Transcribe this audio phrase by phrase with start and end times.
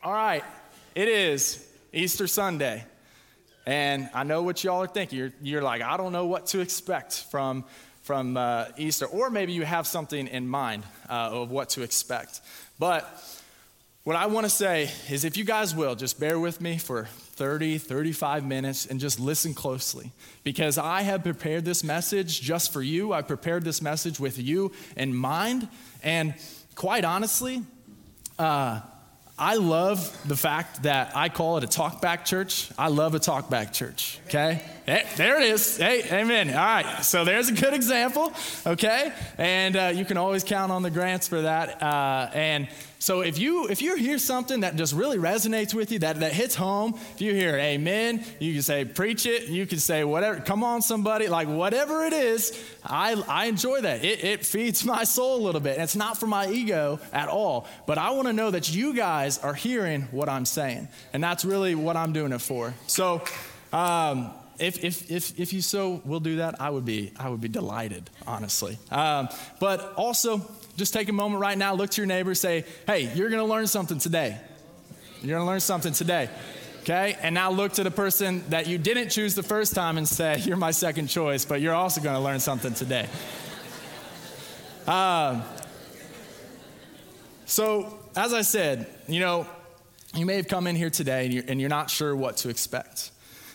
[0.00, 0.44] All right,
[0.94, 2.84] it is Easter Sunday.
[3.66, 5.18] And I know what y'all are thinking.
[5.18, 7.64] You're, you're like, I don't know what to expect from,
[8.02, 9.06] from uh, Easter.
[9.06, 12.40] Or maybe you have something in mind uh, of what to expect.
[12.78, 13.12] But
[14.04, 17.06] what I want to say is if you guys will, just bear with me for
[17.06, 20.12] 30, 35 minutes and just listen closely.
[20.44, 23.12] Because I have prepared this message just for you.
[23.12, 25.66] I prepared this message with you in mind.
[26.04, 26.36] And
[26.76, 27.64] quite honestly,
[28.38, 28.82] uh,
[29.38, 32.70] I love the fact that I call it a talkback church.
[32.76, 34.62] I love a talkback church, okay?
[34.88, 35.76] There it is.
[35.76, 36.48] Hey, amen.
[36.48, 38.32] All right, so there's a good example,
[38.66, 39.12] okay?
[39.36, 41.82] And uh, you can always count on the grants for that.
[41.82, 45.98] Uh, and so if you if you hear something that just really resonates with you,
[45.98, 49.78] that, that hits home, if you hear amen, you can say preach it, you can
[49.78, 54.02] say whatever, come on somebody, like whatever it is, I, I enjoy that.
[54.02, 55.74] It, it feeds my soul a little bit.
[55.74, 58.94] And it's not for my ego at all, but I want to know that you
[58.94, 60.88] guys are hearing what I'm saying.
[61.12, 62.72] And that's really what I'm doing it for.
[62.86, 63.22] So
[63.70, 67.40] um, if, if, if, if you so will do that, I would be, I would
[67.40, 68.78] be delighted, honestly.
[68.90, 69.28] Um,
[69.60, 70.42] but also,
[70.76, 73.48] just take a moment right now, look to your neighbor, say, hey, you're going to
[73.48, 74.38] learn something today.
[75.20, 76.28] You're going to learn something today.
[76.80, 77.16] Okay?
[77.20, 80.38] And now look to the person that you didn't choose the first time and say,
[80.44, 83.08] you're my second choice, but you're also going to learn something today.
[84.86, 85.42] Um,
[87.44, 89.46] so, as I said, you know,
[90.14, 92.48] you may have come in here today and you're, and you're not sure what to
[92.48, 93.10] expect.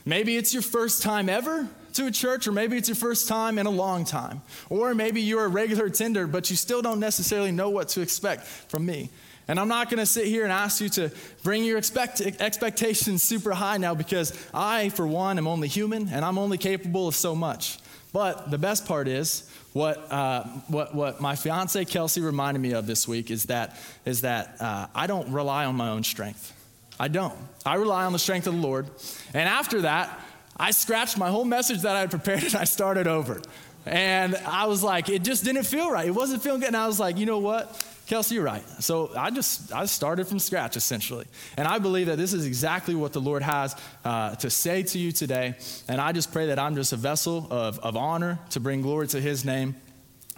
[0.06, 3.58] Maybe it's your first time ever to a church, or maybe it's your first time
[3.58, 4.42] in a long time.
[4.70, 8.44] Or maybe you're a regular attender, but you still don't necessarily know what to expect
[8.44, 9.10] from me.
[9.48, 11.12] And I'm not going to sit here and ask you to
[11.44, 16.24] bring your expect- expectations super high now because I, for one, am only human and
[16.24, 17.78] I'm only capable of so much.
[18.14, 22.86] But the best part is, what, uh, what, what my fiance Kelsey reminded me of
[22.86, 26.54] this week is that, is that uh, I don't rely on my own strength.
[27.00, 27.38] I don't.
[27.66, 28.88] I rely on the strength of the Lord.
[29.34, 30.20] And after that,
[30.56, 33.42] I scratched my whole message that I had prepared and I started over.
[33.86, 36.08] And I was like, it just didn't feel right.
[36.08, 36.68] It wasn't feeling good.
[36.68, 37.86] And I was like, you know what?
[38.06, 38.64] Kelsey, you're right.
[38.80, 41.26] So I just I started from scratch essentially,
[41.56, 45.00] and I believe that this is exactly what the Lord has uh, to say to
[45.00, 45.56] you today.
[45.88, 49.08] And I just pray that I'm just a vessel of, of honor to bring glory
[49.08, 49.76] to His name,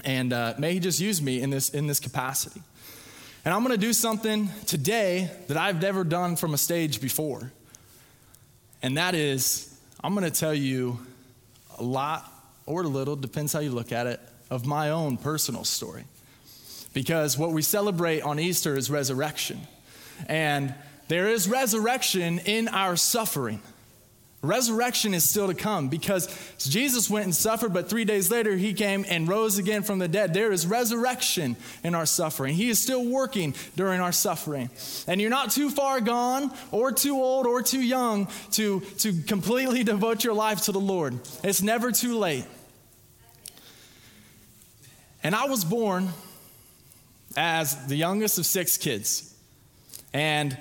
[0.03, 2.62] and uh, may He just use me in this in this capacity.
[3.45, 7.51] And I'm going to do something today that I've never done from a stage before,
[8.81, 9.72] and that is
[10.03, 10.97] I'm going to tell you
[11.78, 12.31] a lot
[12.66, 14.19] or a little, depends how you look at it,
[14.50, 16.06] of my own personal story.
[16.95, 19.59] Because what we celebrate on Easter is resurrection.
[20.27, 20.73] And
[21.07, 23.62] there is resurrection in our suffering.
[24.47, 28.73] Resurrection is still to come because Jesus went and suffered, but three days later he
[28.73, 30.33] came and rose again from the dead.
[30.33, 32.56] There is resurrection in our suffering.
[32.56, 34.69] He is still working during our suffering.
[35.07, 39.83] And you're not too far gone or too old or too young to, to completely
[39.83, 41.19] devote your life to the Lord.
[41.44, 42.45] It's never too late.
[45.23, 46.09] And I was born
[47.35, 49.33] as the youngest of six kids.
[50.13, 50.57] And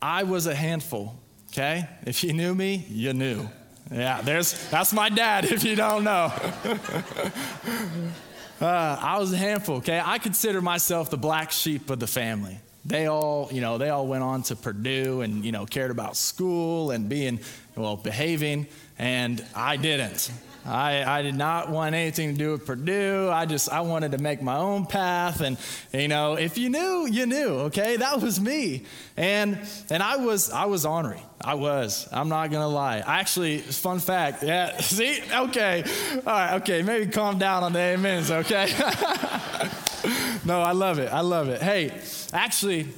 [0.00, 1.16] I was a handful
[1.52, 1.86] okay?
[2.06, 3.48] If you knew me, you knew.
[3.90, 6.32] Yeah, there's that's my dad if you don't know.
[8.60, 10.00] uh, I was a handful, okay?
[10.04, 12.58] I consider myself the black sheep of the family.
[12.84, 16.16] They all, you know, they all went on to Purdue and, you know, cared about
[16.16, 17.40] school and being,
[17.76, 18.66] well, behaving,
[18.98, 20.30] and I didn't.
[20.64, 23.30] I, I did not want anything to do with Purdue.
[23.30, 25.40] I just, I wanted to make my own path.
[25.40, 25.56] And,
[25.92, 27.96] you know, if you knew, you knew, okay?
[27.96, 28.84] That was me.
[29.16, 29.58] And,
[29.90, 31.22] and I was, I was ornery.
[31.40, 32.08] I was.
[32.12, 32.98] I'm not to lie.
[32.98, 34.42] Actually, fun fact.
[34.42, 35.20] Yeah, see?
[35.32, 35.84] Okay.
[36.14, 36.82] All right, okay.
[36.82, 38.66] Maybe calm down on the amens, okay?
[40.44, 41.12] no, I love it.
[41.12, 41.62] I love it.
[41.62, 41.92] Hey,
[42.32, 42.88] actually,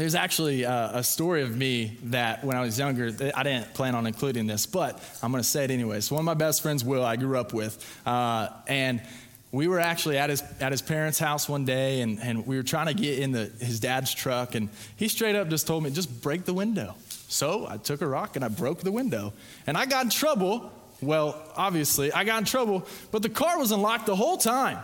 [0.00, 3.94] there's actually a, a, story of me that when I was younger, I didn't plan
[3.94, 6.10] on including this, but I'm going to say it anyways.
[6.10, 9.00] One of my best friends, Will, I grew up with, uh, and
[9.52, 12.62] we were actually at his, at his parents' house one day, and, and we were
[12.62, 15.90] trying to get in the, his dad's truck, and he straight up just told me,
[15.90, 16.94] just break the window.
[17.28, 19.32] So I took a rock and I broke the window.
[19.66, 20.72] And I got in trouble.
[21.00, 24.78] Well, obviously, I got in trouble, but the car was unlocked the whole time.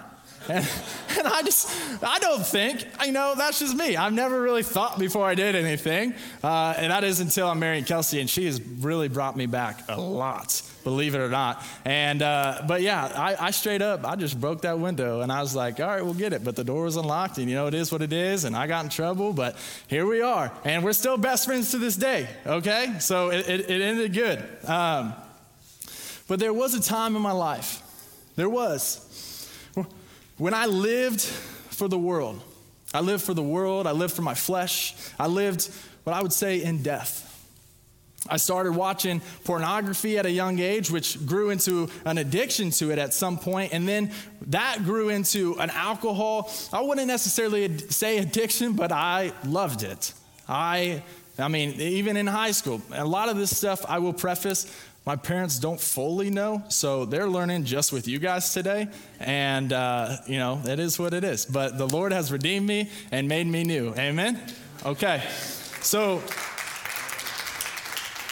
[0.49, 0.69] And,
[1.19, 1.71] and, I just,
[2.03, 3.97] I don't think, you know, that's just me.
[3.97, 6.15] I've never really thought before I did anything.
[6.43, 9.85] Uh, and that is until I'm marrying Kelsey, and she has really brought me back
[9.89, 11.63] a lot, believe it or not.
[11.85, 15.41] And, uh, but yeah, I, I, straight up, I just broke that window, and I
[15.41, 16.45] was like, all right, we'll get it.
[16.45, 18.67] But the door was unlocked, and you know, it is what it is, and I
[18.67, 19.57] got in trouble, but
[19.89, 20.53] here we are.
[20.65, 22.97] And we're still best friends to this day, okay?
[22.99, 24.45] So it, it, it ended good.
[24.69, 25.15] Um,
[26.29, 27.83] but there was a time in my life,
[28.37, 29.07] there was
[30.43, 32.43] when I lived for the world,
[32.93, 35.71] I lived for the world, I lived for my flesh, I lived
[36.03, 37.29] what I would say in death.
[38.29, 42.99] I started watching pornography at a young age, which grew into an addiction to it
[42.99, 44.11] at some point, and then
[44.49, 46.51] that grew into an alcohol.
[46.73, 50.13] I wouldn't necessarily say addiction, but I loved it.
[50.49, 51.05] I,
[51.39, 54.67] I mean, even in high school, a lot of this stuff I will preface.
[55.05, 58.87] My parents don't fully know, so they're learning just with you guys today.
[59.19, 61.45] And, uh, you know, it is what it is.
[61.45, 63.93] But the Lord has redeemed me and made me new.
[63.97, 64.41] Amen?
[64.87, 65.23] Okay.
[65.81, 66.23] So,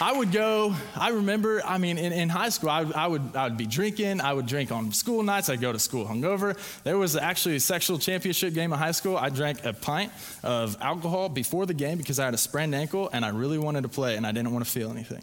[0.03, 3.49] I would go, I remember, I mean, in, in high school, I, I, would, I
[3.49, 4.21] would be drinking.
[4.21, 5.51] I would drink on school nights.
[5.51, 6.57] I'd go to school hungover.
[6.85, 9.17] There was actually a sectional championship game in high school.
[9.17, 10.11] I drank a pint
[10.43, 13.83] of alcohol before the game because I had a sprained ankle and I really wanted
[13.83, 15.23] to play and I didn't want to feel anything.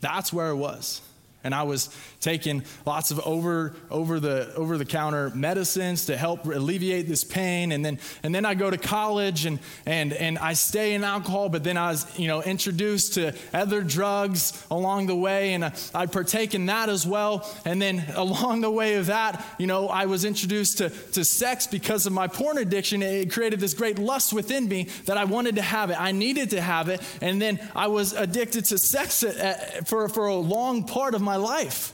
[0.00, 1.02] That's where it was.
[1.42, 1.88] And I was
[2.20, 7.72] taking lots of over, over, the, over the counter medicines to help alleviate this pain.
[7.72, 11.48] And then, and then I go to college and, and, and I stay in alcohol,
[11.48, 15.54] but then I was you know, introduced to other drugs along the way.
[15.54, 17.48] And I, I partake in that as well.
[17.64, 21.66] And then along the way of that, you know, I was introduced to, to sex
[21.66, 23.02] because of my porn addiction.
[23.02, 26.00] It created this great lust within me that I wanted to have it.
[26.00, 27.00] I needed to have it.
[27.22, 31.29] And then I was addicted to sex uh, for, for a long part of my
[31.36, 31.92] life.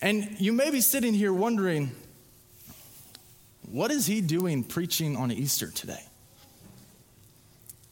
[0.00, 1.90] And you may be sitting here wondering,
[3.70, 6.02] what is he doing preaching on Easter today?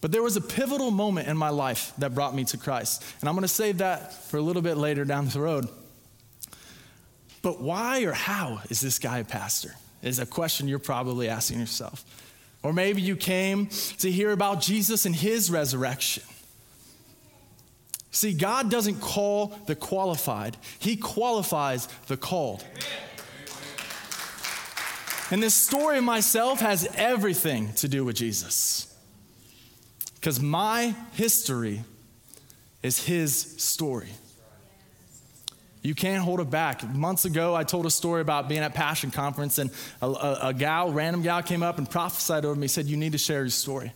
[0.03, 3.05] But there was a pivotal moment in my life that brought me to Christ.
[3.21, 5.69] And I'm going to save that for a little bit later down the road.
[7.41, 9.75] But why or how is this guy a pastor?
[10.03, 12.05] Is a question you're probably asking yourself.
[12.65, 13.69] Or maybe you came
[13.99, 16.25] to hear about Jesus and his resurrection.
[18.12, 22.62] See, God doesn't call the qualified, He qualifies the called.
[25.31, 28.94] And this story of myself has everything to do with Jesus.
[30.17, 31.85] Because my history
[32.82, 34.11] is His story.
[35.81, 36.85] You can't hold it back.
[36.94, 39.70] Months ago, I told a story about being at Passion Conference, and
[40.03, 43.12] a, a, a gal, random gal, came up and prophesied over me, said, You need
[43.12, 43.93] to share your story.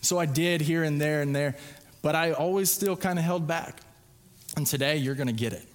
[0.00, 1.56] So I did here and there and there
[2.02, 3.80] but I always still kind of held back.
[4.56, 5.66] And today you're going to get it.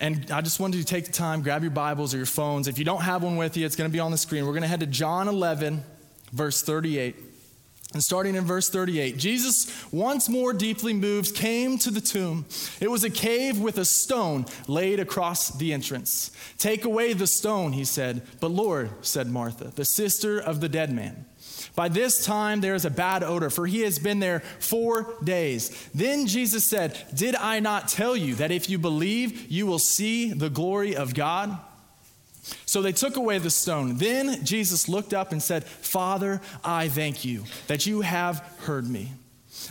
[0.00, 2.68] And I just wanted to take the time, grab your Bibles or your phones.
[2.68, 4.46] If you don't have one with you, it's going to be on the screen.
[4.46, 5.82] We're going to head to John 11,
[6.32, 7.16] verse 38.
[7.94, 12.44] And starting in verse 38, Jesus, once more deeply moved, came to the tomb.
[12.80, 16.30] It was a cave with a stone laid across the entrance.
[16.58, 18.22] Take away the stone, he said.
[18.40, 21.24] But Lord, said Martha, the sister of the dead man.
[21.78, 25.70] By this time, there is a bad odor, for he has been there four days.
[25.94, 30.32] Then Jesus said, Did I not tell you that if you believe, you will see
[30.32, 31.56] the glory of God?
[32.66, 33.96] So they took away the stone.
[33.96, 39.12] Then Jesus looked up and said, Father, I thank you that you have heard me.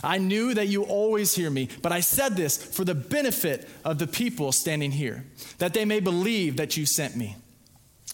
[0.02, 3.98] I knew that you always hear me, but I said this for the benefit of
[3.98, 5.26] the people standing here,
[5.58, 7.36] that they may believe that you sent me.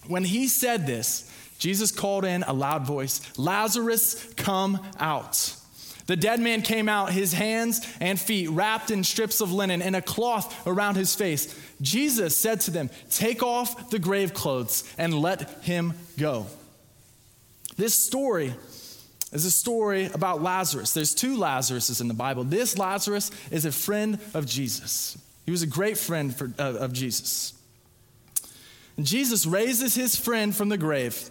[0.08, 5.56] When he said this, Jesus called in a loud voice Lazarus, come out.
[6.06, 9.96] The dead man came out, his hands and feet wrapped in strips of linen and
[9.96, 11.58] a cloth around his face.
[11.80, 16.46] Jesus said to them, Take off the grave clothes and let him go.
[17.76, 18.54] This story
[19.32, 20.92] is a story about Lazarus.
[20.92, 22.44] There's two Lazaruses in the Bible.
[22.44, 26.92] This Lazarus is a friend of Jesus, he was a great friend for, uh, of
[26.92, 27.54] Jesus.
[28.96, 31.30] And Jesus raises his friend from the grave.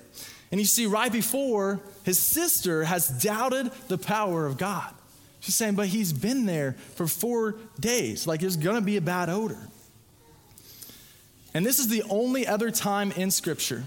[0.51, 4.93] And you see, right before, his sister has doubted the power of God.
[5.39, 8.27] She's saying, but he's been there for four days.
[8.27, 9.57] Like there's gonna be a bad odor.
[11.53, 13.83] And this is the only other time in Scripture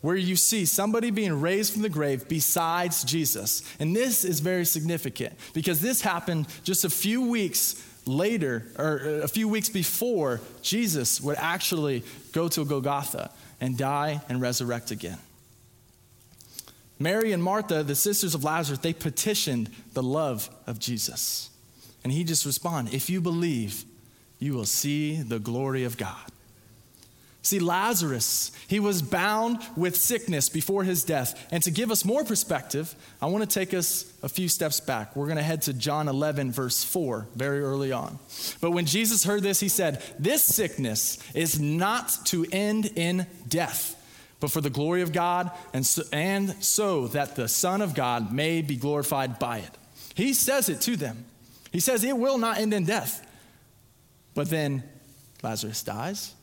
[0.00, 3.62] where you see somebody being raised from the grave besides Jesus.
[3.80, 9.08] And this is very significant because this happened just a few weeks later, or uh,
[9.24, 15.18] a few weeks before Jesus would actually go to Golgotha and die and resurrect again.
[16.98, 21.50] Mary and Martha, the sisters of Lazarus, they petitioned the love of Jesus.
[22.02, 23.84] And he just responded, If you believe,
[24.38, 26.32] you will see the glory of God.
[27.48, 31.48] See, Lazarus, he was bound with sickness before his death.
[31.50, 35.16] And to give us more perspective, I want to take us a few steps back.
[35.16, 38.18] We're going to head to John 11, verse 4, very early on.
[38.60, 43.94] But when Jesus heard this, he said, This sickness is not to end in death
[44.40, 48.32] but for the glory of God, and so, and so that the Son of God
[48.32, 49.70] may be glorified by it.
[50.14, 51.24] He says it to them.
[51.72, 53.26] He says it will not end in death.
[54.36, 54.84] But then
[55.42, 56.34] Lazarus dies.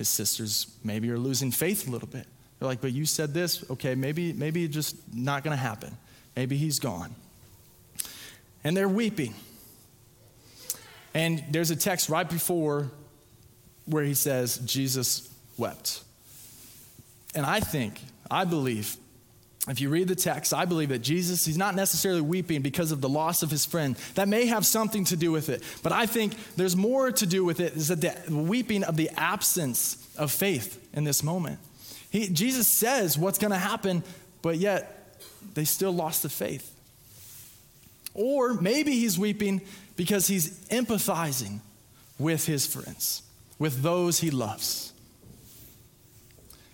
[0.00, 2.26] His sisters maybe are losing faith a little bit.
[2.58, 3.70] They're like, but you said this.
[3.70, 5.94] Okay, maybe, maybe it's just not to happen.
[6.34, 7.14] Maybe he's gone.
[8.64, 9.34] And they're weeping.
[11.12, 12.90] And there's a text right before
[13.84, 15.28] where he says, Jesus
[15.58, 16.02] wept.
[17.34, 18.96] And I think, I believe,
[19.68, 23.02] if you read the text, I believe that Jesus, he's not necessarily weeping because of
[23.02, 23.94] the loss of his friend.
[24.14, 25.62] That may have something to do with it.
[25.82, 29.10] But I think there's more to do with it is that the weeping of the
[29.16, 31.58] absence of faith in this moment.
[32.10, 34.02] He, Jesus says what's going to happen,
[34.40, 35.20] but yet
[35.54, 36.74] they still lost the faith.
[38.14, 39.60] Or maybe he's weeping
[39.96, 41.60] because he's empathizing
[42.18, 43.22] with his friends,
[43.58, 44.89] with those he loves.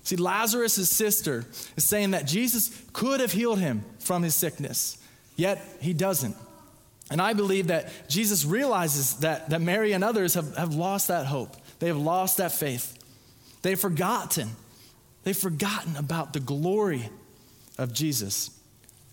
[0.06, 1.44] See, Lazarus' sister
[1.76, 4.98] is saying that Jesus could have healed him from his sickness,
[5.34, 6.36] yet he doesn't.
[7.10, 11.26] And I believe that Jesus realizes that, that Mary and others have, have lost that
[11.26, 11.56] hope.
[11.80, 12.96] They have lost that faith.
[13.62, 14.50] They've forgotten.
[15.24, 17.10] They've forgotten about the glory
[17.76, 18.50] of Jesus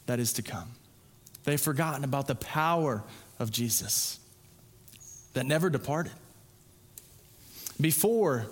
[0.05, 0.73] that is to come.
[1.43, 3.03] They've forgotten about the power
[3.39, 4.19] of Jesus
[5.33, 6.13] that never departed.
[7.81, 8.45] Before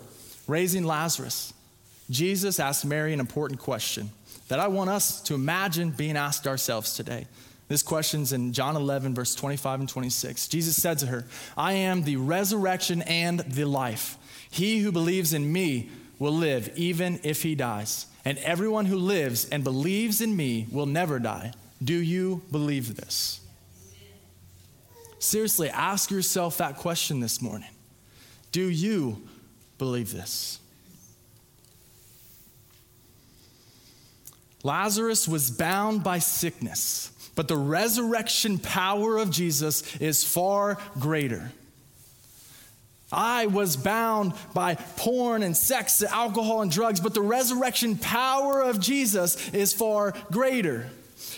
[0.48, 1.54] raising Lazarus,
[2.12, 4.12] Jesus asked Mary an important question
[4.50, 7.26] that I want us to imagine being asked ourselves today.
[7.70, 10.50] This question's in John 11, verse 25 and 26.
[10.50, 11.26] Jesus said to her,
[11.56, 14.18] I am the resurrection and the life.
[14.52, 15.90] He who believes in me
[16.20, 18.08] will live even if he dies.
[18.26, 21.54] And everyone who lives and believes in me will never die.
[21.82, 23.40] Do you believe this?
[25.18, 27.70] Seriously, ask yourself that question this morning.
[28.52, 29.22] Do you
[29.78, 30.61] believe this?
[34.64, 41.52] Lazarus was bound by sickness, but the resurrection power of Jesus is far greater.
[43.12, 48.80] I was bound by porn and sex, alcohol and drugs, but the resurrection power of
[48.80, 50.90] Jesus is far greater.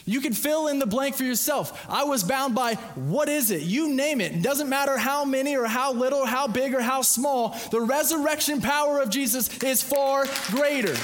[0.05, 1.85] You can fill in the blank for yourself.
[1.89, 3.61] I was bound by what is it?
[3.61, 4.33] You name it.
[4.33, 7.57] It doesn't matter how many or how little, how big or how small.
[7.71, 10.95] The resurrection power of Jesus is far greater.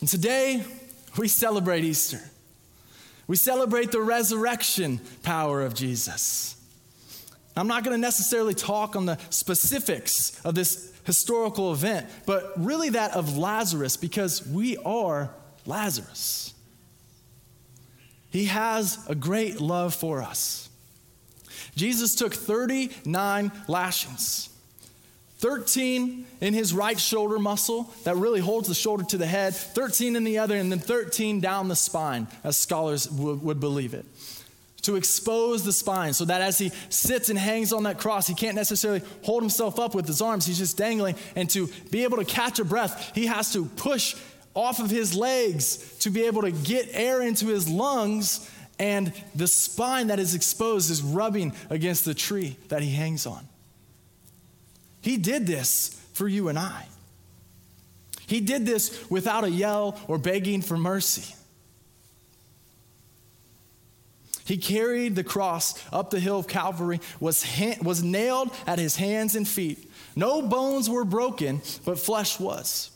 [0.00, 0.64] And today,
[1.16, 2.20] we celebrate Easter.
[3.26, 6.56] We celebrate the resurrection power of Jesus.
[7.56, 12.90] I'm not going to necessarily talk on the specifics of this historical event, but really
[12.90, 15.30] that of Lazarus because we are
[15.64, 16.52] Lazarus.
[18.28, 20.68] He has a great love for us.
[21.74, 24.50] Jesus took 39 lashings.
[25.38, 30.16] 13 in his right shoulder muscle that really holds the shoulder to the head, 13
[30.16, 34.06] in the other, and then 13 down the spine, as scholars w- would believe it
[34.86, 38.34] to expose the spine so that as he sits and hangs on that cross, he
[38.34, 40.46] can't necessarily hold himself up with his arms.
[40.46, 41.16] He's just dangling.
[41.34, 44.14] And to be able to catch a breath, he has to push
[44.54, 48.48] off of his legs to be able to get air into his lungs.
[48.78, 53.44] And the spine that is exposed is rubbing against the tree that he hangs on.
[55.06, 56.84] He did this for you and I.
[58.26, 61.32] He did this without a yell or begging for mercy.
[64.44, 68.96] He carried the cross up the hill of Calvary, was, ha- was nailed at his
[68.96, 69.88] hands and feet.
[70.16, 72.90] No bones were broken, but flesh was.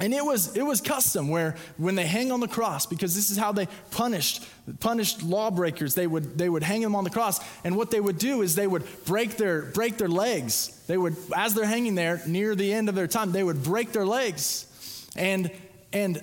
[0.00, 3.30] And it was, it was custom where when they hang on the cross, because this
[3.30, 4.44] is how they punished,
[4.80, 7.38] punished lawbreakers, they would, they would hang them on the cross.
[7.62, 10.82] And what they would do is they would break their, break their legs.
[10.88, 13.92] They would, as they're hanging there near the end of their time, they would break
[13.92, 14.66] their legs.
[15.14, 15.52] And,
[15.92, 16.20] and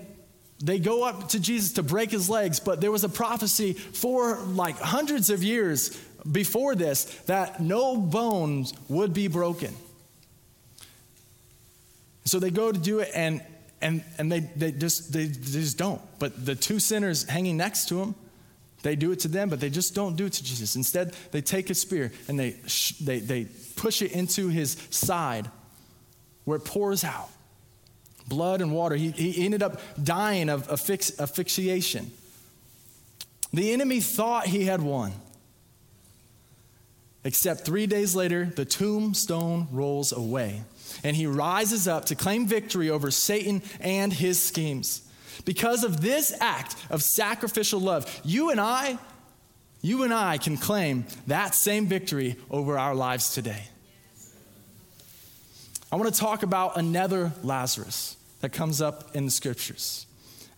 [0.61, 4.37] they go up to Jesus to break his legs, but there was a prophecy for
[4.37, 5.97] like hundreds of years
[6.29, 9.73] before this that no bones would be broken.
[12.25, 13.41] So they go to do it and
[13.81, 16.01] and and they, they just they, they just don't.
[16.19, 18.15] But the two sinners hanging next to him,
[18.83, 20.75] they do it to them, but they just don't do it to Jesus.
[20.75, 22.51] Instead, they take a spear and they
[23.01, 25.49] they they push it into his side
[26.45, 27.29] where it pours out
[28.27, 28.95] blood and water.
[28.95, 32.11] He, he ended up dying of affix, asphyxiation.
[33.51, 35.11] The enemy thought he had won.
[37.23, 40.63] Except three days later, the tombstone rolls away,
[41.03, 45.07] and he rises up to claim victory over Satan and his schemes.
[45.45, 48.97] Because of this act of sacrificial love, you and I,
[49.81, 53.63] you and I can claim that same victory over our lives today.
[55.91, 60.05] I want to talk about another Lazarus that comes up in the scriptures.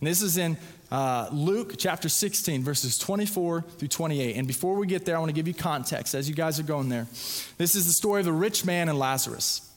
[0.00, 0.56] And this is in
[0.90, 4.36] uh, Luke chapter 16, verses 24 through 28.
[4.36, 6.64] And before we get there, I want to give you context as you guys are
[6.64, 7.06] going there.
[7.58, 9.68] This is the story of the rich man and Lazarus.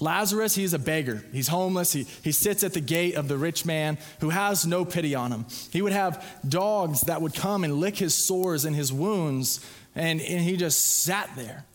[0.00, 1.22] Lazarus, he's a beggar.
[1.30, 1.92] He's homeless.
[1.92, 5.30] He, he sits at the gate of the rich man who has no pity on
[5.30, 5.44] him.
[5.70, 9.64] He would have dogs that would come and lick his sores and his wounds,
[9.94, 11.66] and, and he just sat there.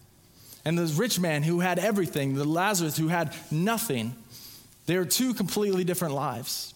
[0.66, 4.16] And the rich man who had everything, the Lazarus who had nothing,
[4.88, 6.74] they are two completely different lives.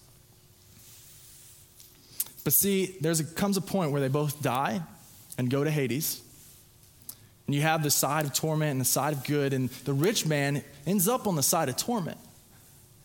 [2.43, 4.81] But see, there comes a point where they both die
[5.37, 6.21] and go to Hades.
[7.49, 10.23] And you have the side of torment and the side of good, and the rich
[10.23, 12.19] man ends up on the side of torment.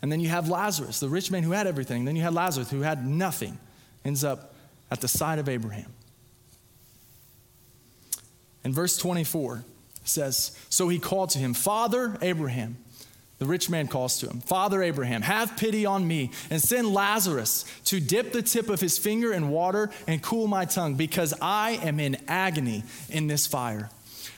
[0.02, 2.04] And then you have Lazarus, the rich man who had everything.
[2.04, 3.58] Then you had Lazarus who had nothing,
[4.04, 4.54] ends up
[4.90, 5.90] at the side of Abraham.
[8.64, 9.64] In verse 24
[10.04, 12.76] says, So he called to him, Father Abraham.
[13.38, 17.64] The rich man calls to him, Father Abraham, have pity on me and send Lazarus
[17.86, 21.78] to dip the tip of his finger in water and cool my tongue, because I
[21.82, 23.88] am in agony in this fire.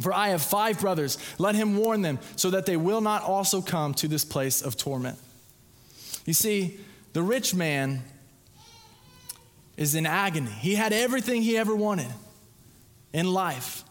[0.00, 1.18] For I have five brothers.
[1.38, 4.76] Let him warn them so that they will not also come to this place of
[4.76, 5.18] torment.
[6.24, 6.78] You see,
[7.12, 8.02] the rich man
[9.76, 10.50] is in agony.
[10.50, 12.12] He had everything he ever wanted
[13.12, 13.84] in life,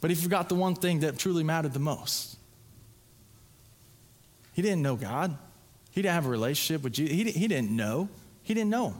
[0.00, 2.36] but he forgot the one thing that truly mattered the most.
[4.54, 5.36] He didn't know God,
[5.90, 7.34] he didn't have a relationship with Jesus.
[7.34, 8.08] He, didn't know.
[8.42, 8.94] He didn't know.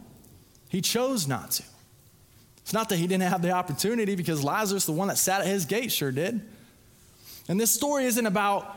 [0.69, 1.63] He chose not to.
[2.67, 5.47] It's not that he didn't have the opportunity because Lazarus, the one that sat at
[5.47, 6.41] his gate, sure did.
[7.49, 8.77] And this story isn't about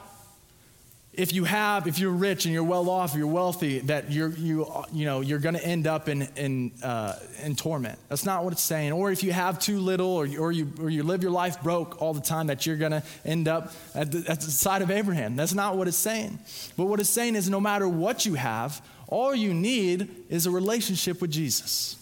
[1.12, 4.72] if you have, if you're rich and you're well off, you're wealthy, that you're, you,
[4.93, 7.98] you know, you're going to end up in, in, uh, in torment.
[8.10, 8.91] That's not what it's saying.
[8.91, 11.99] Or if you have too little or, or, you, or you live your life broke
[11.99, 14.91] all the time, that you're going to end up at the, at the side of
[14.91, 15.36] Abraham.
[15.36, 16.38] That's not what it's saying.
[16.78, 20.52] But what it's saying is no matter what you have, all you need is a
[20.52, 21.98] relationship with Jesus.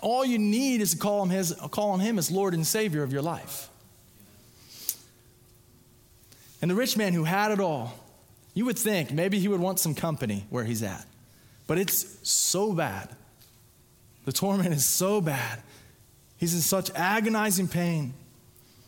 [0.00, 3.02] All you need is to call him, his, call on him as Lord and Savior
[3.02, 3.68] of your life.
[6.60, 7.94] And the rich man who had it all,
[8.54, 11.04] you would think maybe he would want some company where he's at.
[11.66, 13.08] But it's so bad.
[14.24, 15.62] The torment is so bad.
[16.36, 18.14] He's in such agonizing pain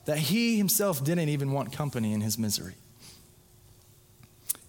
[0.05, 2.75] that he himself didn't even want company in his misery.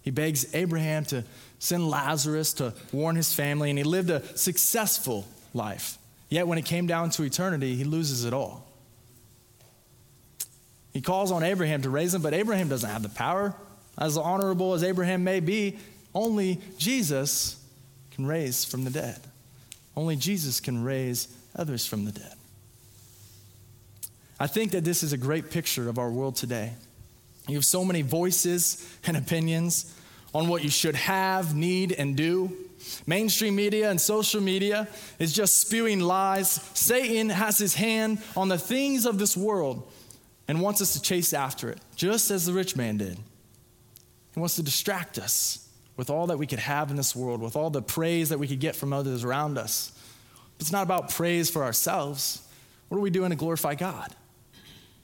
[0.02, 1.24] He begs Abraham to
[1.58, 5.96] send Lazarus to warn his family, and he lived a successful life.
[6.32, 8.66] Yet when it came down to eternity, he loses it all.
[10.94, 13.54] He calls on Abraham to raise him, but Abraham doesn't have the power.
[13.98, 15.76] As honorable as Abraham may be,
[16.14, 17.62] only Jesus
[18.12, 19.20] can raise from the dead.
[19.94, 22.34] Only Jesus can raise others from the dead.
[24.40, 26.72] I think that this is a great picture of our world today.
[27.46, 29.94] You have so many voices and opinions
[30.32, 32.56] on what you should have, need, and do.
[33.06, 36.50] Mainstream media and social media is just spewing lies.
[36.74, 39.90] Satan has his hand on the things of this world
[40.48, 43.18] and wants us to chase after it, just as the rich man did.
[44.34, 47.56] He wants to distract us with all that we could have in this world, with
[47.56, 49.92] all the praise that we could get from others around us.
[50.58, 52.46] It's not about praise for ourselves.
[52.88, 54.14] What are we doing to glorify God?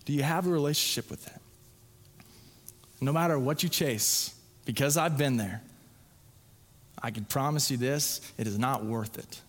[0.05, 1.41] Do you have a relationship with Him?
[3.01, 5.63] No matter what you chase, because I've been there,
[7.03, 9.41] I can promise you this it is not worth it.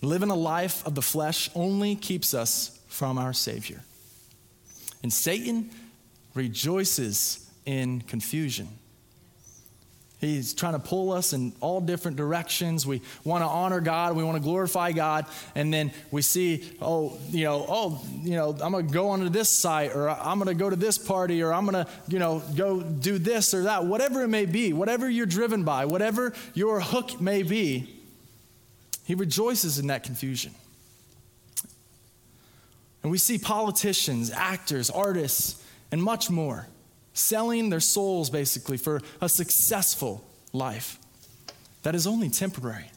[0.00, 3.82] Living a life of the flesh only keeps us from our Savior.
[5.02, 5.70] And Satan
[6.34, 8.68] rejoices in confusion.
[10.20, 12.84] He's trying to pull us in all different directions.
[12.84, 17.16] We want to honor God, we want to glorify God, and then we see, oh,
[17.30, 20.48] you know, oh, you know, I'm going to go onto this site, or I'm going
[20.48, 23.62] to go to this party, or I'm going to, you know, go do this or
[23.64, 27.94] that, whatever it may be, whatever you're driven by, whatever your hook may be.
[29.04, 30.52] He rejoices in that confusion.
[33.04, 36.66] And we see politicians, actors, artists, and much more
[37.12, 40.98] selling their souls basically for a successful life
[41.82, 42.90] that is only temporary.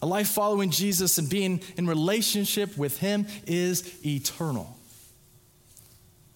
[0.00, 4.76] A life following Jesus and being in relationship with Him is eternal.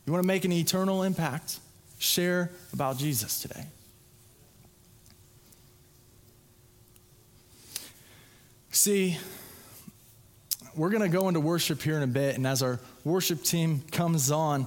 [0.05, 1.61] You want to make an eternal impact?
[1.99, 3.65] Share about Jesus today.
[8.73, 9.17] See,
[10.75, 13.83] we're going to go into worship here in a bit, and as our worship team
[13.93, 14.67] comes on,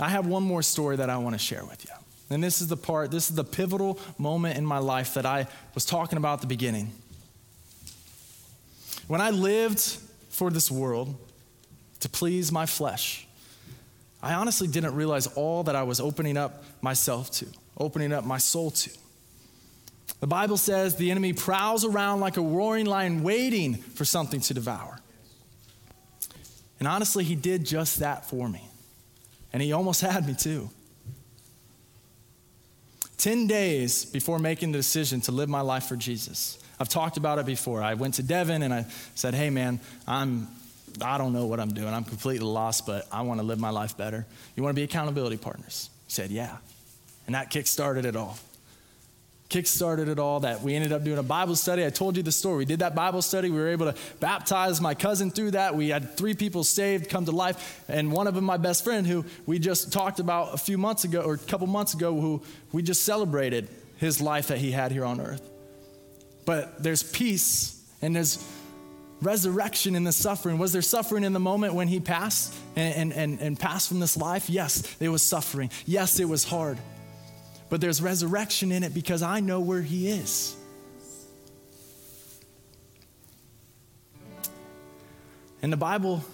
[0.00, 1.94] I have one more story that I want to share with you.
[2.30, 5.48] And this is the part, this is the pivotal moment in my life that I
[5.74, 6.92] was talking about at the beginning.
[9.08, 9.80] When I lived
[10.28, 11.16] for this world
[11.98, 13.26] to please my flesh,
[14.22, 18.38] I honestly didn't realize all that I was opening up myself to, opening up my
[18.38, 18.90] soul to.
[20.20, 24.54] The Bible says the enemy prowls around like a roaring lion waiting for something to
[24.54, 25.00] devour.
[26.78, 28.69] And honestly, he did just that for me.
[29.52, 30.70] And he almost had me too.
[33.18, 36.58] 10 days before making the decision to live my life for Jesus.
[36.78, 37.82] I've talked about it before.
[37.82, 40.48] I went to Devin and I said, Hey, man, I'm,
[41.04, 41.92] I don't know what I'm doing.
[41.92, 44.26] I'm completely lost, but I want to live my life better.
[44.56, 45.90] You want to be accountability partners?
[46.06, 46.56] He said, Yeah.
[47.26, 48.38] And that kick started it all
[49.50, 51.84] kick-started it all that we ended up doing a bible study.
[51.84, 52.58] I told you the story.
[52.58, 53.50] We did that bible study.
[53.50, 55.74] We were able to baptize my cousin through that.
[55.74, 59.06] We had three people saved come to life and one of them my best friend
[59.06, 62.42] who we just talked about a few months ago or a couple months ago who
[62.72, 65.42] we just celebrated his life that he had here on earth.
[66.46, 68.42] But there's peace and there's
[69.20, 70.58] resurrection in the suffering.
[70.58, 73.98] Was there suffering in the moment when he passed and, and, and, and passed from
[73.98, 74.48] this life?
[74.48, 75.70] Yes there was suffering.
[75.86, 76.78] Yes it was hard
[77.70, 80.56] but there's resurrection in it because I know where He is.
[85.62, 86.24] In the Bible,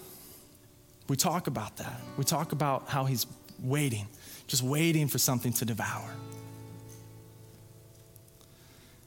[1.09, 2.01] we talk about that.
[2.17, 3.27] We talk about how He's
[3.63, 4.09] waiting,
[4.47, 6.11] just waiting for something to devour.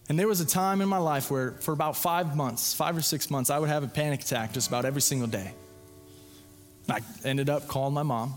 [0.07, 3.01] And there was a time in my life where, for about five months, five or
[3.01, 5.51] six months, I would have a panic attack just about every single day.
[6.89, 8.33] I ended up calling my mom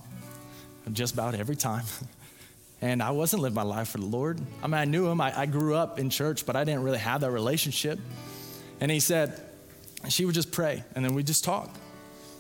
[0.93, 1.85] just about every time.
[2.83, 4.41] And I wasn't living my life for the Lord.
[4.61, 5.21] I mean, I knew him.
[5.21, 7.99] I, I grew up in church, but I didn't really have that relationship.
[8.81, 9.41] And he said,
[10.09, 11.71] she would just pray, and then we'd just talk.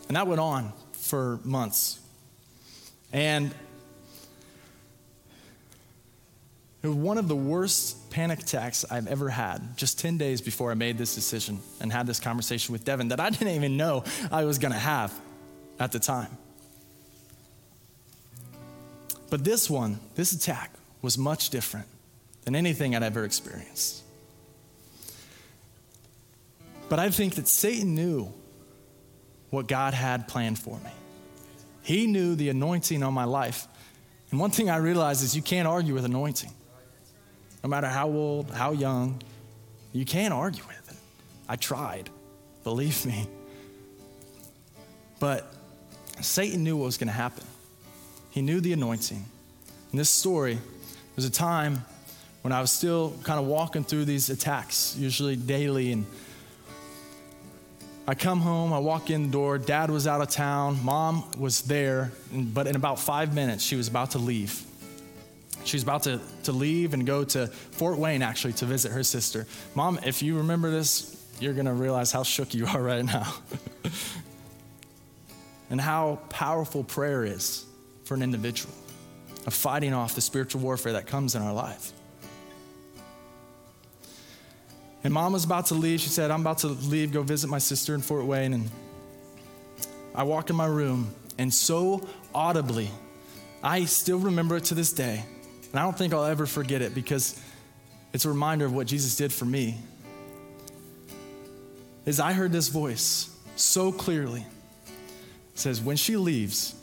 [0.08, 2.00] And that went on for months.
[3.12, 3.54] And
[6.82, 10.72] it was one of the worst panic attacks I've ever had, just 10 days before
[10.72, 14.02] I made this decision and had this conversation with Devin that I didn't even know
[14.32, 15.14] I was going to have
[15.78, 16.36] at the time.
[19.32, 21.86] But this one, this attack, was much different
[22.42, 24.02] than anything I'd ever experienced.
[26.90, 28.30] But I think that Satan knew
[29.48, 30.90] what God had planned for me.
[31.80, 33.66] He knew the anointing on my life.
[34.30, 36.52] And one thing I realized is you can't argue with anointing.
[37.64, 39.22] No matter how old, how young,
[39.94, 40.98] you can't argue with it.
[41.48, 42.10] I tried,
[42.64, 43.26] believe me.
[45.20, 45.50] But
[46.20, 47.46] Satan knew what was going to happen.
[48.32, 49.24] He knew the anointing.
[49.92, 50.58] In this story,
[51.16, 51.84] was a time
[52.40, 55.92] when I was still kind of walking through these attacks, usually daily.
[55.92, 56.06] And
[58.06, 61.62] I come home, I walk in the door, dad was out of town, mom was
[61.62, 64.64] there, but in about five minutes, she was about to leave.
[65.64, 69.04] She was about to, to leave and go to Fort Wayne actually to visit her
[69.04, 69.46] sister.
[69.74, 73.32] Mom, if you remember this, you're going to realize how shook you are right now
[75.70, 77.66] and how powerful prayer is
[78.12, 78.74] for an individual,
[79.46, 81.92] of fighting off the spiritual warfare that comes in our life.
[85.02, 86.00] And mom was about to leave.
[86.00, 88.52] She said, I'm about to leave, go visit my sister in Fort Wayne.
[88.52, 88.70] And
[90.14, 92.90] I walk in my room, and so audibly,
[93.64, 95.24] I still remember it to this day.
[95.70, 97.40] And I don't think I'll ever forget it because
[98.12, 99.78] it's a reminder of what Jesus did for me.
[102.04, 104.44] As I heard this voice so clearly,
[104.84, 106.74] it says, When she leaves,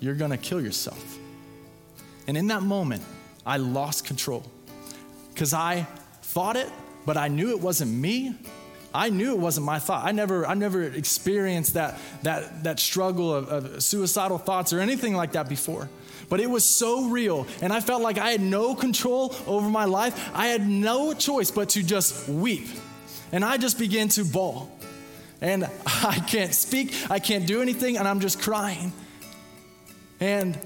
[0.00, 1.18] you're going to kill yourself.
[2.26, 3.02] And in that moment,
[3.44, 4.44] I lost control
[5.32, 5.86] because I
[6.22, 6.70] thought it,
[7.04, 8.34] but I knew it wasn't me.
[8.92, 10.04] I knew it wasn't my thought.
[10.04, 15.14] I never, I never experienced that, that, that struggle of, of suicidal thoughts or anything
[15.14, 15.88] like that before.
[16.28, 19.84] But it was so real, and I felt like I had no control over my
[19.84, 20.30] life.
[20.34, 22.66] I had no choice but to just weep.
[23.32, 24.70] And I just began to bawl.
[25.40, 28.92] And I can't speak, I can't do anything, and I'm just crying.
[30.20, 30.58] And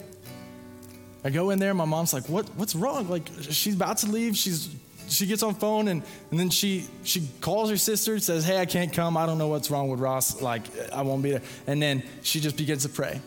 [1.25, 3.09] I go in there, my mom's like, what, what's wrong?
[3.09, 4.37] Like, she's about to leave.
[4.37, 4.75] She's,
[5.09, 8.59] she gets on phone and, and then she, she calls her sister, and says, hey,
[8.59, 9.17] I can't come.
[9.17, 10.41] I don't know what's wrong with Ross.
[10.41, 11.43] Like, I won't be there.
[11.67, 13.21] And then she just begins to pray.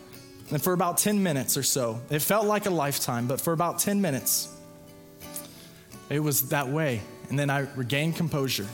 [0.52, 3.80] And for about 10 minutes or so, it felt like a lifetime, but for about
[3.80, 4.50] 10 minutes,
[6.10, 7.02] it was that way.
[7.30, 8.68] And then I regained composure.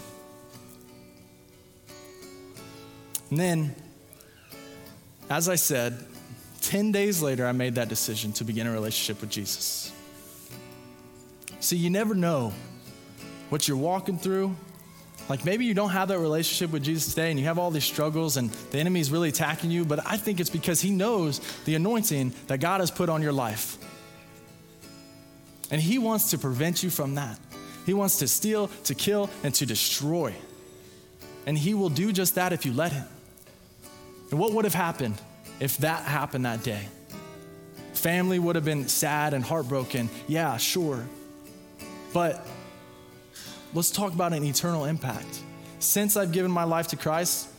[3.29, 3.75] And then,
[5.29, 6.05] as I said,
[6.59, 9.91] 10 days later, I made that decision to begin a relationship with Jesus.
[11.59, 12.53] See, you never know
[13.49, 14.55] what you're walking through.
[15.27, 17.83] Like maybe you don't have that relationship with Jesus today and you have all these
[17.83, 21.39] struggles and the enemy is really attacking you, but I think it's because he knows
[21.65, 23.77] the anointing that God has put on your life.
[25.69, 27.37] And he wants to prevent you from that.
[27.85, 30.33] He wants to steal, to kill, and to destroy.
[31.45, 33.05] And he will do just that if you let him.
[34.31, 35.19] And what would have happened
[35.59, 36.87] if that happened that day?
[37.93, 40.09] Family would have been sad and heartbroken.
[40.27, 41.05] Yeah, sure.
[42.13, 42.45] But
[43.73, 45.41] let's talk about an eternal impact.
[45.79, 47.49] Since I've given my life to Christ,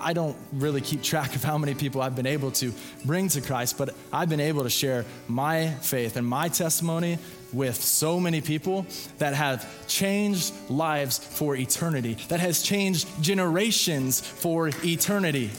[0.00, 2.72] I don't really keep track of how many people I've been able to
[3.04, 7.18] bring to Christ, but I've been able to share my faith and my testimony
[7.52, 8.86] with so many people
[9.18, 15.50] that have changed lives for eternity, that has changed generations for eternity.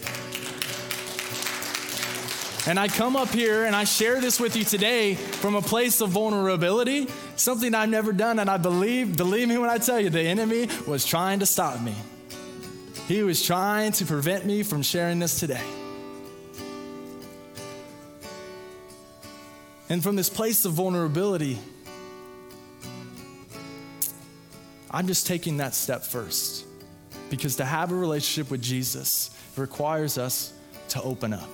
[2.68, 6.00] And I come up here and I share this with you today from a place
[6.00, 8.38] of vulnerability, something I've never done.
[8.38, 11.82] And I believe, believe me when I tell you, the enemy was trying to stop
[11.82, 11.96] me.
[13.08, 15.64] He was trying to prevent me from sharing this today.
[19.90, 21.58] And from this place of vulnerability,
[24.92, 26.66] I'm just taking that step first.
[27.32, 30.54] Because to have a relationship with Jesus requires us
[30.90, 31.50] to open up.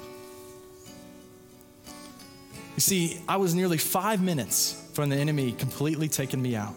[2.77, 6.75] You see, I was nearly five minutes from the enemy completely taking me out.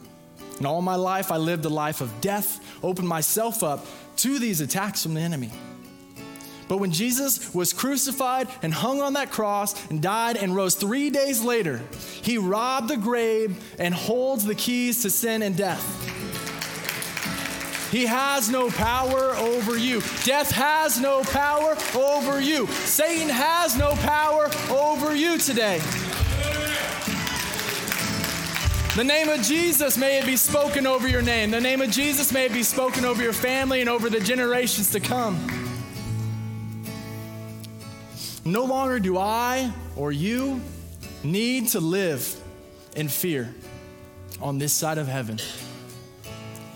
[0.56, 3.84] And all my life, I lived a life of death, opened myself up
[4.16, 5.52] to these attacks from the enemy.
[6.68, 11.10] But when Jesus was crucified and hung on that cross and died and rose three
[11.10, 11.82] days later,
[12.22, 16.19] he robbed the grave and holds the keys to sin and death.
[17.90, 20.00] He has no power over you.
[20.22, 22.68] Death has no power over you.
[22.68, 25.80] Satan has no power over you today.
[28.94, 31.50] The name of Jesus may it be spoken over your name.
[31.50, 34.90] The name of Jesus may it be spoken over your family and over the generations
[34.92, 35.38] to come.
[38.44, 40.60] No longer do I or you
[41.24, 42.40] need to live
[42.94, 43.52] in fear
[44.40, 45.38] on this side of heaven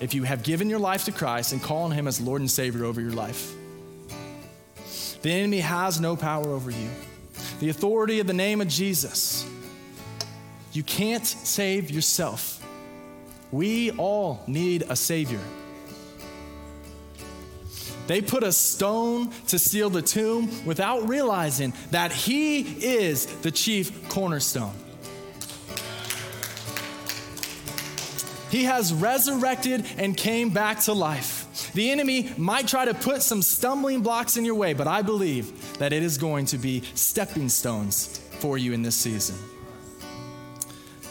[0.05, 2.51] if you have given your life to Christ and call on Him as Lord and
[2.51, 3.55] Savior over your life.
[5.23, 6.90] The enemy has no power over you.
[7.59, 9.49] The authority of the name of Jesus.
[10.73, 12.62] You can't save yourself.
[13.51, 15.40] We all need a Savior.
[18.07, 24.11] They put a stone to seal the tomb without realizing that He is the chief
[24.11, 24.75] cornerstone.
[28.55, 31.73] He has resurrected and came back to life.
[31.73, 35.77] The enemy might try to put some stumbling blocks in your way, but I believe
[35.79, 39.35] that it is going to be stepping stones for you in this season.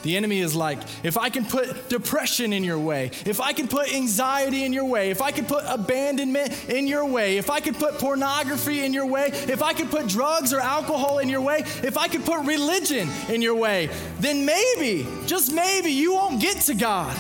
[0.04, 3.68] The enemy is like, if I can put depression in your way, if I can
[3.68, 7.60] put anxiety in your way, if I can put abandonment in your way, if I
[7.60, 11.42] can put pornography in your way, if I can put drugs or alcohol in your
[11.42, 13.90] way, if I can put religion in your way,
[14.22, 17.18] then maybe, just maybe, you won't get to God.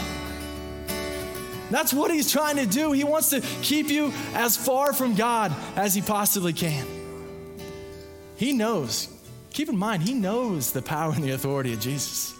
[1.73, 2.91] That's what he's trying to do.
[2.91, 6.85] He wants to keep you as far from God as he possibly can.
[8.35, 9.07] He knows,
[9.49, 12.35] keep in mind, he knows the power and the authority of Jesus.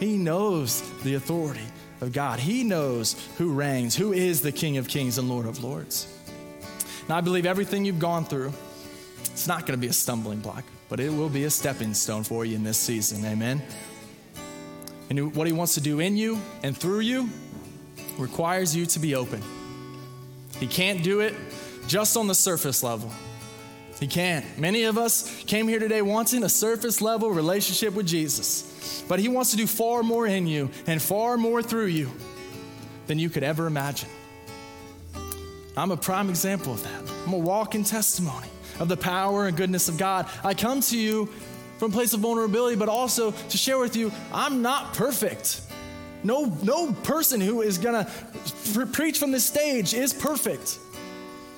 [0.00, 1.62] He knows the authority
[2.00, 2.40] of God.
[2.40, 6.12] He knows who reigns, who is the King of kings and Lord of lords.
[7.08, 8.52] Now, I believe everything you've gone through,
[9.20, 12.24] it's not going to be a stumbling block, but it will be a stepping stone
[12.24, 13.24] for you in this season.
[13.24, 13.62] Amen.
[15.10, 17.30] And what he wants to do in you and through you
[18.18, 19.42] requires you to be open.
[20.58, 21.34] He can't do it
[21.86, 23.10] just on the surface level.
[24.00, 24.58] He can't.
[24.58, 29.28] Many of us came here today wanting a surface level relationship with Jesus, but He
[29.28, 32.10] wants to do far more in you and far more through you
[33.06, 34.08] than you could ever imagine.
[35.76, 37.12] I'm a prime example of that.
[37.26, 40.28] I'm a walking testimony of the power and goodness of God.
[40.44, 41.26] I come to you
[41.78, 45.60] from a place of vulnerability, but also to share with you, I'm not perfect.
[46.24, 50.78] No, no person who is going to preach from this stage is perfect.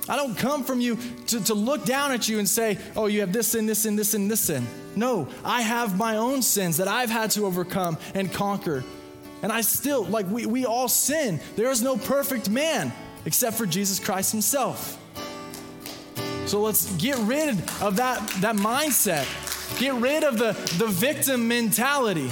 [0.09, 3.21] I don't come from you to, to look down at you and say, oh, you
[3.21, 4.67] have this sin, this sin, this sin, this sin.
[4.97, 8.83] No, I have my own sins that I've had to overcome and conquer.
[9.43, 11.41] And I still, like, we, we all sin.
[11.57, 12.93] There is no perfect man
[13.25, 14.99] except for Jesus Christ himself.
[16.47, 19.27] So let's get rid of that, that mindset.
[19.79, 22.29] Get rid of the, the victim mentality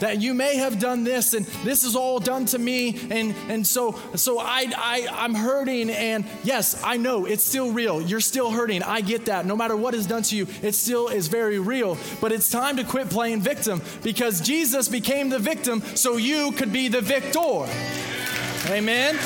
[0.00, 3.66] that you may have done this and this is all done to me and and
[3.66, 8.00] so so I, I i'm hurting and yes i know it's still real.
[8.00, 8.82] You're still hurting.
[8.82, 9.46] I get that.
[9.46, 11.96] No matter what is done to you it still is very real.
[12.20, 16.72] But it's time to quit playing victim because jesus became the victim so you could
[16.72, 17.66] be the victor.
[18.68, 19.16] Amen?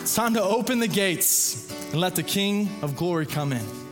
[0.00, 3.85] It's time to open the gates and let the king of glory come in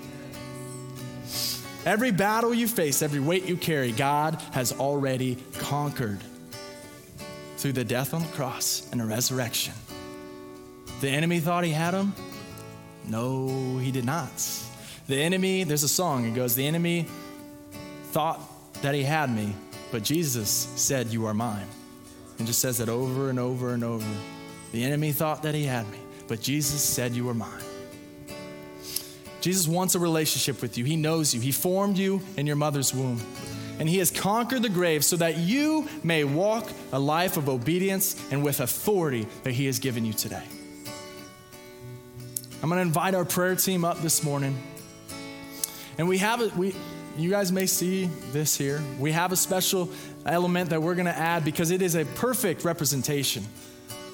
[1.84, 6.20] Every battle you face, every weight you carry, God has already conquered
[7.58, 9.74] through the death on the cross and the resurrection.
[11.00, 12.14] The enemy thought he had him.
[13.06, 14.30] No, he did not.
[15.08, 17.06] The enemy, there's a song, it goes, The enemy
[18.12, 18.40] thought
[18.80, 19.54] that he had me,
[19.92, 21.66] but Jesus said, You are mine.
[22.38, 24.06] And just says it over and over and over.
[24.72, 27.63] The enemy thought that he had me, but Jesus said, You are mine.
[29.44, 30.86] Jesus wants a relationship with you.
[30.86, 31.40] He knows you.
[31.42, 33.20] He formed you in your mother's womb.
[33.78, 38.16] And He has conquered the grave so that you may walk a life of obedience
[38.30, 40.42] and with authority that He has given you today.
[42.62, 44.56] I'm going to invite our prayer team up this morning.
[45.98, 46.74] And we have it, we,
[47.18, 48.82] you guys may see this here.
[48.98, 49.90] We have a special
[50.24, 53.44] element that we're going to add because it is a perfect representation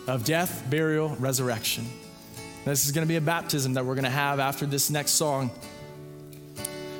[0.08, 1.86] of death, burial, resurrection.
[2.64, 5.12] This is going to be a baptism that we're going to have after this next
[5.12, 5.50] song.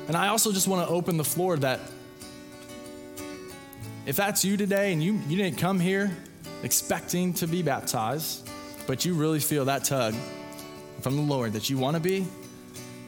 [0.07, 1.79] And I also just want to open the floor that
[4.07, 6.11] if that's you today and you, you didn't come here
[6.63, 8.49] expecting to be baptized,
[8.87, 10.15] but you really feel that tug
[11.01, 12.25] from the Lord that you want to be,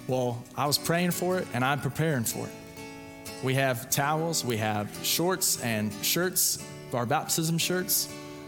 [0.07, 2.53] well, I was praying for it and I'm preparing for it.
[3.43, 6.63] We have towels, we have shorts and shirts,
[6.93, 8.07] our baptism shirts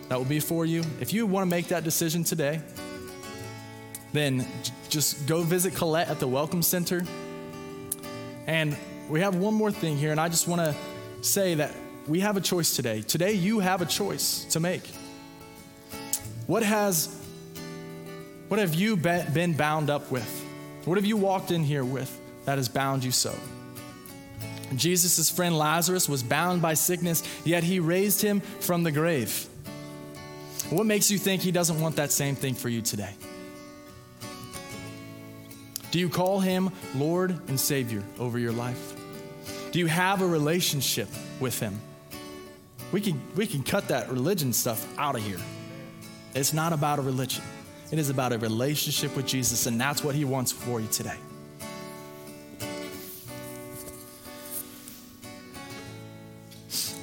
[0.09, 0.83] that will be for you.
[1.01, 2.61] If you want to make that decision today,
[4.15, 4.47] then
[4.89, 7.03] just go visit Colette at the Welcome Center.
[8.47, 8.77] And
[9.09, 10.75] we have one more thing here, and I just want to
[11.21, 11.73] say that
[12.07, 13.01] we have a choice today.
[13.01, 14.87] Today, you have a choice to make.
[16.47, 17.19] What has,
[18.47, 20.29] what have you been bound up with?
[20.85, 23.35] What have you walked in here with that has bound you so?
[24.75, 29.47] Jesus' friend Lazarus was bound by sickness, yet he raised him from the grave.
[30.69, 33.13] What makes you think he doesn't want that same thing for you today?
[35.95, 38.99] Do you call him Lord and Savior over your life?
[39.71, 41.07] Do you have a relationship
[41.39, 41.79] with him?
[42.91, 45.39] We can, we can cut that religion stuff out of here.
[46.33, 47.45] It's not about a religion,
[47.93, 51.15] it is about a relationship with Jesus, and that's what he wants for you today.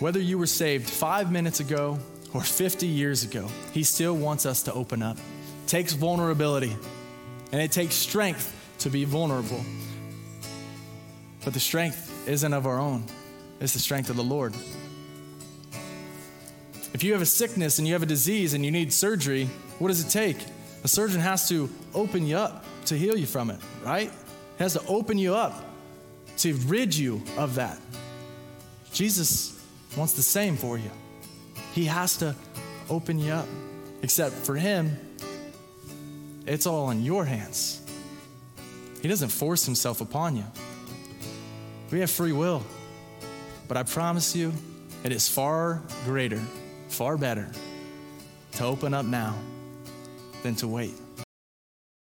[0.00, 1.98] Whether you were saved five minutes ago
[2.34, 5.16] or 50 years ago, he still wants us to open up.
[5.16, 6.76] It takes vulnerability
[7.52, 9.64] and it takes strength to be vulnerable.
[11.44, 13.04] But the strength isn't of our own,
[13.60, 14.54] it's the strength of the Lord.
[16.94, 19.46] If you have a sickness and you have a disease and you need surgery,
[19.78, 20.36] what does it take?
[20.84, 24.10] A surgeon has to open you up to heal you from it, right?
[24.58, 25.64] He has to open you up
[26.38, 27.78] to rid you of that.
[28.92, 29.60] Jesus
[29.96, 30.90] wants the same for you.
[31.72, 32.34] He has to
[32.90, 33.48] open you up.
[34.02, 34.98] Except for him,
[36.46, 37.81] it's all in your hands.
[39.02, 40.44] He doesn't force himself upon you.
[41.90, 42.62] We have free will.
[43.66, 44.52] But I promise you,
[45.02, 46.40] it is far greater,
[46.88, 47.50] far better
[48.52, 49.34] to open up now
[50.44, 50.94] than to wait.